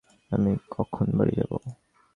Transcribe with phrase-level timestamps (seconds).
[0.31, 1.51] আমি কখন বাড়ি যাব?